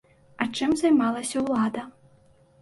[0.45, 1.85] А чым займалася ўлада?